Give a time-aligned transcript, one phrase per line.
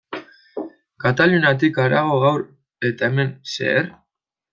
[1.03, 2.45] Kataluniatik harago, gaur
[2.91, 3.93] eta hemen, zer?